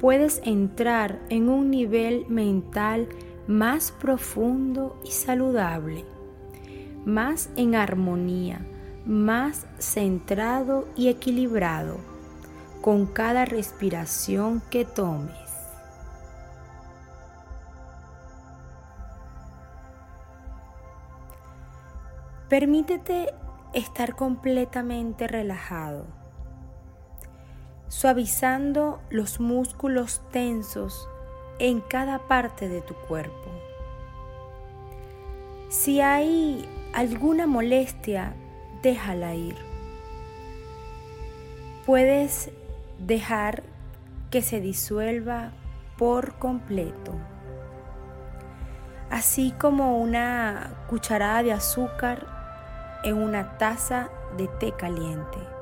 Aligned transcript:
puedes 0.00 0.40
entrar 0.44 1.20
en 1.28 1.48
un 1.48 1.70
nivel 1.70 2.26
mental 2.28 3.08
más 3.46 3.92
profundo 3.92 4.98
y 5.04 5.10
saludable 5.10 6.04
más 7.04 7.50
en 7.56 7.74
armonía, 7.74 8.60
más 9.04 9.66
centrado 9.78 10.86
y 10.96 11.08
equilibrado 11.08 11.98
con 12.80 13.06
cada 13.06 13.44
respiración 13.44 14.62
que 14.70 14.84
tomes. 14.84 15.34
Permítete 22.48 23.32
estar 23.74 24.16
completamente 24.16 25.28
relajado, 25.28 26.06
suavizando 27.90 29.02
los 29.10 29.40
músculos 29.40 30.22
tensos 30.30 31.08
en 31.58 31.80
cada 31.80 32.20
parte 32.20 32.68
de 32.68 32.82
tu 32.82 32.94
cuerpo. 32.94 33.50
Si 35.68 36.00
hay 36.00 36.68
alguna 36.94 37.48
molestia, 37.48 38.34
déjala 38.80 39.34
ir. 39.34 39.56
Puedes 41.84 42.50
dejar 43.00 43.64
que 44.30 44.40
se 44.40 44.60
disuelva 44.60 45.50
por 45.98 46.34
completo. 46.34 47.12
Así 49.10 49.52
como 49.58 49.98
una 49.98 50.84
cucharada 50.88 51.42
de 51.42 51.52
azúcar 51.52 52.24
en 53.02 53.16
una 53.16 53.58
taza 53.58 54.10
de 54.36 54.46
té 54.46 54.72
caliente. 54.76 55.59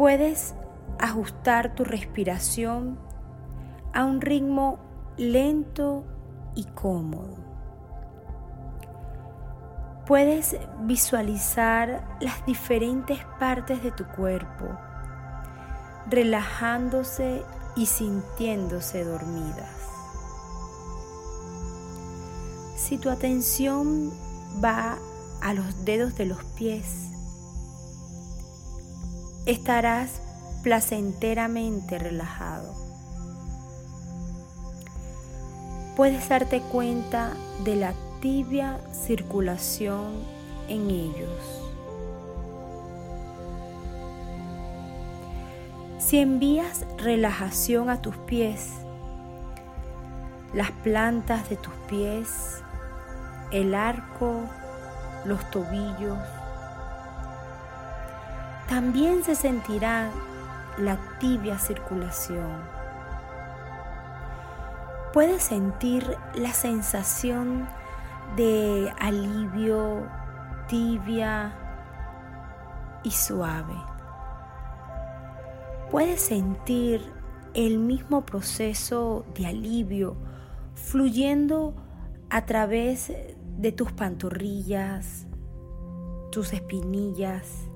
Puedes 0.00 0.54
ajustar 0.98 1.74
tu 1.74 1.84
respiración 1.84 2.98
a 3.92 4.06
un 4.06 4.22
ritmo 4.22 4.78
lento 5.18 6.06
y 6.54 6.64
cómodo 6.64 7.50
puedes 10.06 10.56
visualizar 10.84 12.18
las 12.20 12.46
diferentes 12.46 13.20
partes 13.38 13.82
de 13.82 13.92
tu 13.92 14.04
cuerpo, 14.06 14.64
relajándose 16.08 17.44
y 17.76 17.84
sintiéndose 17.84 19.04
dormidas. 19.04 19.68
Si 22.76 22.96
tu 22.96 23.10
atención 23.10 24.10
va 24.64 24.96
a 25.42 25.52
los 25.52 25.84
dedos 25.84 26.16
de 26.16 26.24
los 26.24 26.42
pies, 26.56 27.10
estarás 29.46 30.20
placenteramente 30.62 31.98
relajado. 31.98 32.74
Puedes 35.96 36.28
darte 36.28 36.60
cuenta 36.60 37.32
de 37.64 37.76
la 37.76 37.94
tibia 38.20 38.80
circulación 38.92 40.14
en 40.68 40.90
ellos. 40.90 41.60
Si 45.98 46.18
envías 46.18 46.86
relajación 46.98 47.90
a 47.90 48.02
tus 48.02 48.16
pies, 48.16 48.70
las 50.54 50.70
plantas 50.70 51.48
de 51.48 51.56
tus 51.56 51.74
pies, 51.88 52.62
el 53.52 53.74
arco, 53.74 54.40
los 55.24 55.48
tobillos, 55.50 56.18
también 58.70 59.24
se 59.24 59.34
sentirá 59.34 60.12
la 60.78 60.96
tibia 61.18 61.58
circulación. 61.58 62.62
Puedes 65.12 65.42
sentir 65.42 66.16
la 66.36 66.52
sensación 66.52 67.68
de 68.36 68.92
alivio 69.00 70.08
tibia 70.68 71.52
y 73.02 73.10
suave. 73.10 73.74
Puedes 75.90 76.20
sentir 76.20 77.02
el 77.54 77.80
mismo 77.80 78.24
proceso 78.24 79.26
de 79.34 79.46
alivio 79.48 80.16
fluyendo 80.74 81.74
a 82.30 82.46
través 82.46 83.12
de 83.58 83.72
tus 83.72 83.90
pantorrillas, 83.90 85.26
tus 86.30 86.52
espinillas, 86.52 87.69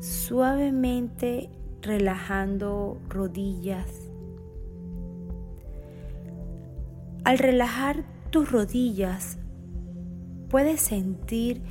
suavemente 0.00 1.50
relajando 1.82 3.00
rodillas. 3.08 4.10
Al 7.24 7.38
relajar 7.38 8.04
tus 8.30 8.50
rodillas, 8.50 9.38
puedes 10.48 10.80
sentir 10.80 11.62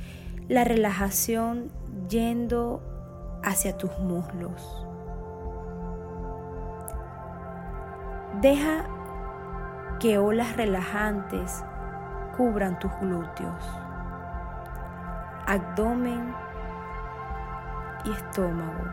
la 0.48 0.64
relajación 0.64 1.70
yendo 2.08 2.82
hacia 3.42 3.76
tus 3.76 3.90
muslos. 3.98 4.86
Deja 8.40 8.84
que 10.00 10.18
olas 10.18 10.56
relajantes 10.56 11.64
cubran 12.36 12.78
tus 12.78 12.92
glúteos, 13.00 13.64
abdomen 15.46 16.34
estómago. 18.12 18.84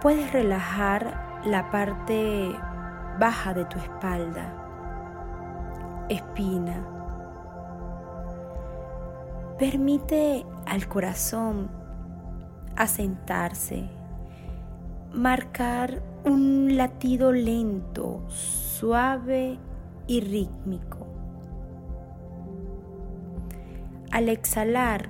Puedes 0.00 0.32
relajar 0.32 1.42
la 1.44 1.70
parte 1.70 2.54
baja 3.18 3.54
de 3.54 3.64
tu 3.66 3.78
espalda, 3.78 4.52
espina. 6.08 6.84
Permite 9.58 10.44
al 10.66 10.88
corazón 10.88 11.70
asentarse 12.76 13.88
marcar 15.12 16.02
un 16.24 16.76
latido 16.76 17.32
lento, 17.32 18.24
suave 18.28 19.58
y 20.06 20.20
rítmico. 20.20 21.01
Al 24.12 24.28
exhalar, 24.28 25.08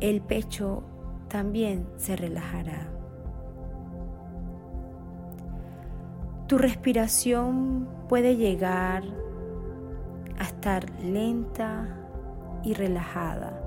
el 0.00 0.22
pecho 0.22 0.82
también 1.28 1.86
se 1.98 2.16
relajará. 2.16 2.88
Tu 6.46 6.56
respiración 6.56 7.86
puede 8.08 8.36
llegar 8.36 9.02
a 10.38 10.44
estar 10.44 10.88
lenta 11.02 11.98
y 12.62 12.72
relajada. 12.72 13.60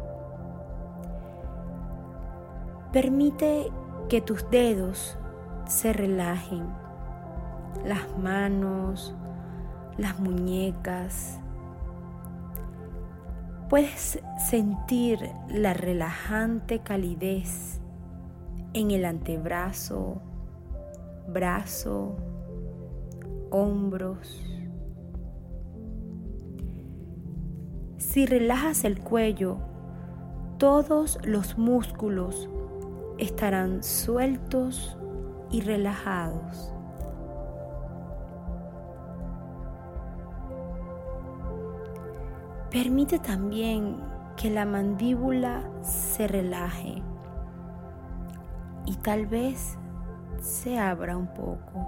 Permite 2.91 3.71
que 4.10 4.21
tus 4.21 4.50
dedos 4.50 5.19
se 5.67 5.93
relajen, 5.93 6.65
las 7.86 8.17
manos, 8.17 9.15
las 9.98 10.19
muñecas. 10.19 11.39
Puedes 13.72 14.20
sentir 14.38 15.32
la 15.48 15.74
relajante 15.74 16.80
calidez 16.80 17.80
en 18.74 18.92
el 18.92 19.06
antebrazo, 19.06 20.22
brazo, 21.30 22.18
hombros. 23.50 24.44
Si 27.96 28.25
relajas 28.25 28.84
el 28.84 29.00
cuello, 29.00 29.60
todos 30.58 31.18
los 31.24 31.58
músculos 31.58 32.50
estarán 33.20 33.84
sueltos 33.84 34.98
y 35.50 35.62
relajados. 35.62 36.74
Permite 42.72 43.20
también 43.20 43.98
que 44.38 44.50
la 44.50 44.63
mandíbula 44.63 45.70
se 45.84 46.25
relaje 46.25 47.04
y 48.86 48.96
tal 48.96 49.28
vez 49.28 49.78
se 50.42 50.80
abra 50.80 51.18
un 51.18 51.28
poco. 51.28 51.86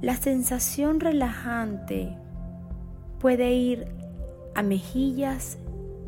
La 0.00 0.16
sensación 0.16 0.98
relajante 0.98 2.16
puede 3.20 3.52
ir 3.52 3.86
a 4.54 4.62
mejillas 4.62 5.58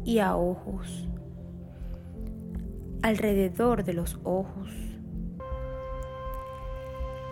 y 0.05 0.21
a 0.21 0.37
ojos, 0.37 1.09
alrededor 3.03 3.85
de 3.85 3.93
los 3.93 4.19
ojos. 4.25 4.71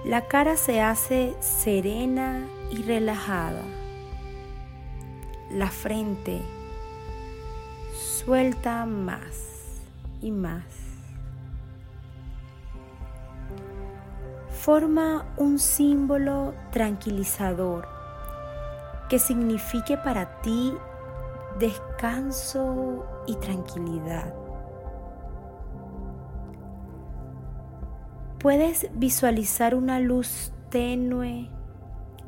La 0.04 0.28
cara 0.28 0.56
se 0.56 0.82
hace 0.82 1.35
serena 1.40 2.47
y 2.70 2.82
relajada. 2.82 3.62
La 5.50 5.70
frente 5.70 6.40
suelta 7.94 8.84
más 8.86 9.82
y 10.20 10.30
más. 10.30 10.88
forma 14.68 15.24
un 15.38 15.58
símbolo 15.58 16.52
tranquilizador 16.72 17.88
que 19.08 19.18
signifique 19.18 19.96
para 19.96 20.42
ti 20.42 20.74
descanso 21.58 23.06
y 23.26 23.36
tranquilidad. 23.36 24.34
Puedes 28.40 28.90
visualizar 28.92 29.74
una 29.74 30.00
luz 30.00 30.52
tenue, 30.68 31.48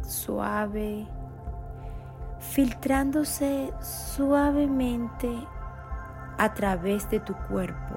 suave, 0.01 1.07
filtrándose 2.41 3.73
suavemente 3.83 5.31
a 6.39 6.55
través 6.55 7.09
de 7.11 7.21
tu 7.21 7.35
cuerpo. 7.49 7.97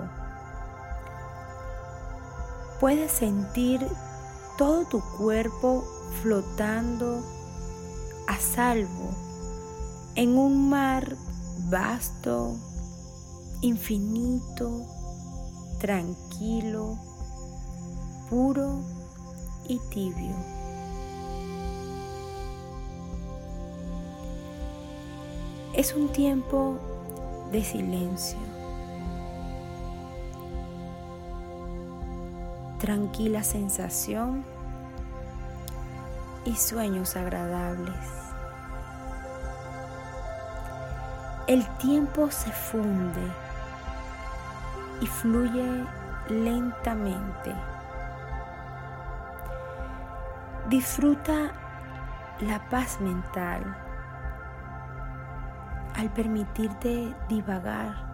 Puedes 2.79 3.12
sentir 3.12 3.85
todo 4.57 4.85
tu 4.85 5.01
cuerpo 5.17 5.83
flotando 6.21 7.23
a 8.27 8.38
salvo 8.38 9.15
en 10.15 10.38
un 10.38 10.69
mar 10.69 11.15
vasto, 11.69 12.55
infinito, 13.62 14.85
tranquilo, 15.79 16.97
puro 18.29 18.83
y 19.67 19.79
tibio. 19.89 20.62
Es 25.73 25.93
un 25.93 26.09
tiempo 26.09 26.77
de 27.51 27.63
silencio. 27.63 28.39
tranquila 32.83 33.45
sensación 33.45 34.43
y 36.43 36.53
sueños 36.57 37.15
agradables. 37.15 37.95
El 41.47 41.65
tiempo 41.77 42.29
se 42.29 42.51
funde 42.51 43.25
y 44.99 45.07
fluye 45.07 45.85
lentamente. 46.27 47.55
Disfruta 50.67 51.53
la 52.41 52.59
paz 52.69 52.99
mental 52.99 53.92
al 55.95 56.12
permitirte 56.13 57.13
divagar 57.29 58.13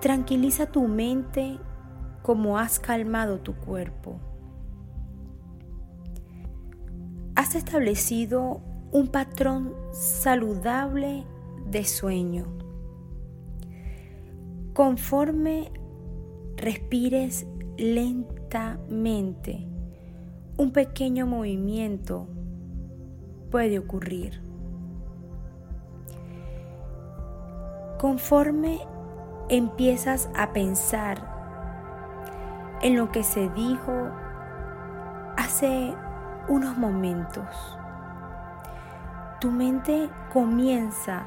Tranquiliza 0.00 0.64
tu 0.64 0.88
mente 0.88 1.58
como 2.22 2.58
has 2.58 2.80
calmado 2.80 3.40
tu 3.40 3.54
cuerpo. 3.54 4.18
Has 7.34 7.54
establecido 7.54 8.62
un 8.92 9.08
patrón 9.08 9.74
saludable 9.92 11.26
de 11.66 11.84
sueño. 11.84 12.46
Conforme 14.72 15.70
respires 16.56 17.46
lentamente, 17.76 19.68
un 20.56 20.72
pequeño 20.72 21.26
movimiento 21.26 22.26
puede 23.50 23.78
ocurrir. 23.78 24.40
Conforme 28.00 28.80
empiezas 29.50 30.30
a 30.34 30.54
pensar 30.54 31.18
en 32.80 32.96
lo 32.96 33.12
que 33.12 33.22
se 33.22 33.50
dijo 33.50 33.92
hace 35.36 35.94
unos 36.48 36.78
momentos. 36.78 37.78
Tu 39.38 39.50
mente 39.50 40.08
comienza 40.32 41.26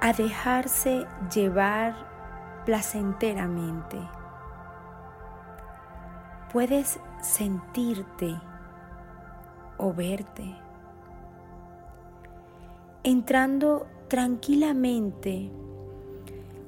a 0.00 0.12
dejarse 0.12 1.06
llevar 1.32 1.94
placenteramente. 2.64 4.00
Puedes 6.52 6.98
sentirte 7.20 8.40
o 9.78 9.92
verte 9.92 10.52
entrando 13.04 13.86
tranquilamente 14.08 15.52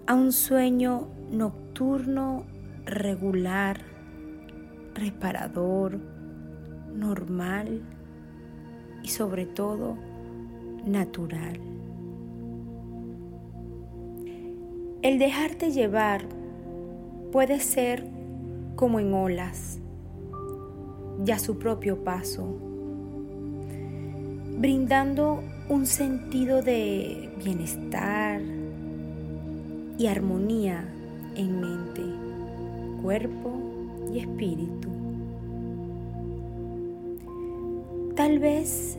a 0.06 0.14
un 0.14 0.32
sueño 0.32 1.08
nocturno 1.30 2.44
regular, 2.84 3.80
reparador, 4.94 5.98
normal 6.94 7.82
y 9.02 9.08
sobre 9.08 9.46
todo 9.46 9.96
natural. 10.84 11.58
El 15.00 15.18
dejarte 15.18 15.70
llevar 15.70 16.26
puede 17.32 17.60
ser 17.60 18.06
como 18.76 19.00
en 19.00 19.12
olas, 19.12 19.80
ya 21.24 21.38
su 21.38 21.58
propio 21.58 22.04
paso, 22.04 22.58
brindando 24.58 25.42
un 25.68 25.86
sentido 25.86 26.62
de 26.62 27.30
bienestar, 27.42 28.40
y 29.98 30.06
armonía 30.06 30.84
en 31.36 31.60
mente, 31.60 32.02
cuerpo 33.02 33.52
y 34.12 34.18
espíritu. 34.18 34.88
Tal 38.14 38.38
vez 38.38 38.98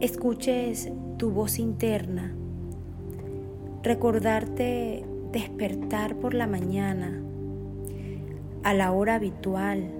escuches 0.00 0.90
tu 1.18 1.30
voz 1.30 1.58
interna, 1.58 2.32
recordarte 3.82 5.04
despertar 5.32 6.16
por 6.16 6.34
la 6.34 6.46
mañana 6.46 7.20
a 8.62 8.74
la 8.74 8.92
hora 8.92 9.14
habitual, 9.14 9.90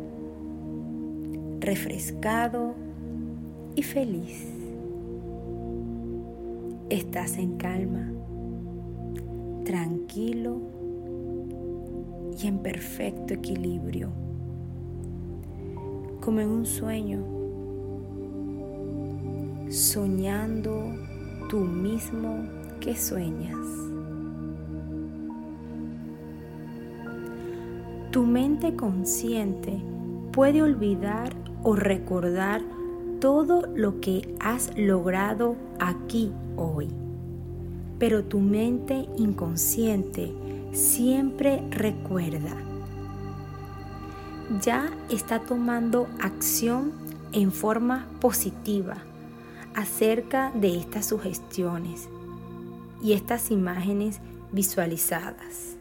refrescado 1.61 2.75
y 3.75 3.83
feliz. 3.83 4.47
Estás 6.89 7.39
en 7.39 7.57
calma, 7.57 8.10
tranquilo 9.65 10.61
y 12.41 12.47
en 12.47 12.59
perfecto 12.59 13.35
equilibrio, 13.35 14.11
como 16.21 16.41
en 16.41 16.49
un 16.49 16.67
sueño, 16.67 17.25
soñando 19.71 20.95
tú 21.49 21.61
mismo 21.61 22.45
que 22.81 22.97
sueñas. 22.97 23.59
Tu 28.11 28.25
mente 28.25 28.75
consciente 28.75 29.81
puede 30.33 30.63
olvidar 30.63 31.35
o 31.63 31.77
recordar 31.77 32.63
todo 33.21 33.63
lo 33.75 34.01
que 34.01 34.35
has 34.41 34.77
logrado 34.77 35.55
aquí 35.79 36.33
hoy. 36.57 36.89
Pero 38.01 38.25
tu 38.25 38.41
mente 38.41 39.07
inconsciente 39.17 40.33
siempre 40.73 41.63
recuerda. 41.71 42.57
Ya 44.61 44.91
está 45.09 45.39
tomando 45.39 46.09
acción 46.21 46.93
en 47.33 47.53
forma 47.53 48.09
positiva 48.21 48.97
acerca 49.75 50.51
de 50.53 50.77
estas 50.77 51.07
sugestiones 51.07 52.09
y 53.03 53.13
estas 53.13 53.53
imágenes 53.53 54.21
visualizadas. 54.51 55.77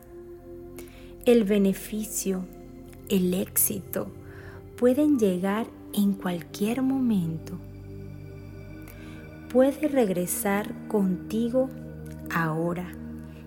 El 1.26 1.46
beneficio, 1.46 2.46
el 3.10 3.34
éxito 3.34 4.12
pueden 4.78 5.20
llegar 5.20 5.68
en 5.94 6.14
cualquier 6.14 6.82
momento. 6.82 7.58
Puede 9.52 9.88
regresar 9.88 10.74
contigo 10.88 11.70
ahora 12.34 12.88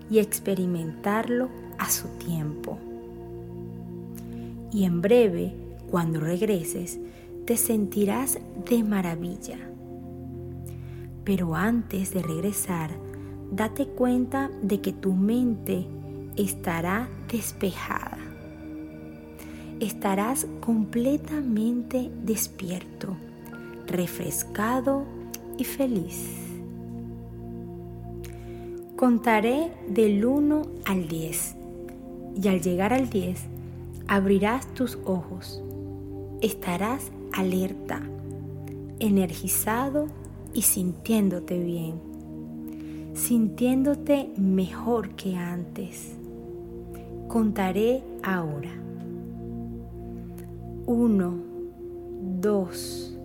y 0.09 0.19
experimentarlo 0.19 1.49
a 1.77 1.89
su 1.89 2.07
tiempo. 2.19 2.77
Y 4.71 4.85
en 4.85 5.01
breve, 5.01 5.53
cuando 5.89 6.19
regreses, 6.19 6.99
te 7.45 7.57
sentirás 7.57 8.39
de 8.69 8.83
maravilla. 8.83 9.57
Pero 11.23 11.55
antes 11.55 12.13
de 12.13 12.21
regresar, 12.21 12.91
date 13.51 13.87
cuenta 13.87 14.49
de 14.61 14.81
que 14.81 14.93
tu 14.93 15.13
mente 15.13 15.85
estará 16.35 17.07
despejada. 17.31 18.17
Estarás 19.79 20.47
completamente 20.61 22.11
despierto, 22.23 23.15
refrescado 23.87 25.05
y 25.57 25.63
feliz. 25.65 26.52
Contaré 29.03 29.69
del 29.89 30.23
1 30.23 30.61
al 30.85 31.09
10 31.09 31.55
y 32.41 32.47
al 32.47 32.61
llegar 32.61 32.93
al 32.93 33.09
10 33.09 33.37
abrirás 34.07 34.65
tus 34.75 34.97
ojos. 35.03 35.61
Estarás 36.39 37.11
alerta, 37.33 38.01
energizado 38.99 40.07
y 40.53 40.61
sintiéndote 40.61 41.61
bien, 41.61 41.95
sintiéndote 43.13 44.31
mejor 44.37 45.09
que 45.15 45.35
antes. 45.35 46.15
Contaré 47.27 48.05
ahora. 48.23 48.71
1, 50.85 51.33
2. 52.39 53.17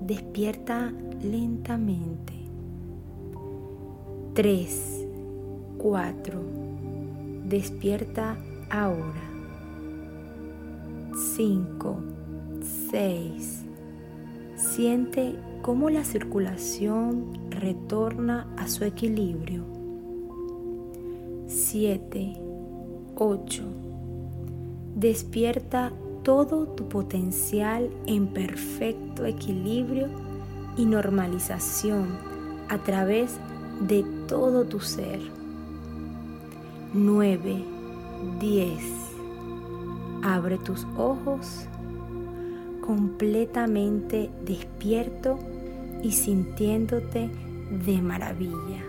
Despierta 0.00 0.92
lentamente. 1.22 2.37
3, 4.38 5.04
4. 5.78 6.40
Despierta 7.48 8.36
ahora. 8.70 9.20
5, 11.34 11.96
6. 12.92 13.64
Siente 14.54 15.34
cómo 15.60 15.90
la 15.90 16.04
circulación 16.04 17.50
retorna 17.50 18.46
a 18.56 18.68
su 18.68 18.84
equilibrio. 18.84 19.64
7, 21.48 22.40
8. 23.16 23.64
Despierta 24.94 25.92
todo 26.22 26.68
tu 26.68 26.88
potencial 26.88 27.90
en 28.06 28.28
perfecto 28.28 29.26
equilibrio 29.26 30.06
y 30.76 30.84
normalización 30.84 32.16
a 32.68 32.78
través 32.84 33.40
de 33.80 34.04
todo 34.26 34.64
tu 34.64 34.80
ser. 34.80 35.20
9, 36.94 37.64
10. 38.40 38.82
Abre 40.22 40.58
tus 40.58 40.86
ojos 40.96 41.66
completamente 42.80 44.30
despierto 44.44 45.38
y 46.02 46.12
sintiéndote 46.12 47.30
de 47.84 48.02
maravilla. 48.02 48.87